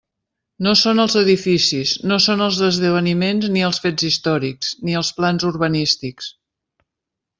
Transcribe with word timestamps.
No 0.67 0.71
són 0.79 1.01
els 1.01 1.17
edificis, 1.19 1.91
no 2.11 2.17
són 2.27 2.41
els 2.45 2.61
esdeveniments, 2.69 3.51
ni 3.57 3.63
els 3.67 3.83
fets 3.85 4.07
històrics, 4.09 4.73
ni 4.89 4.97
els 5.03 5.13
plans 5.21 5.47
urbanístics. 5.51 6.33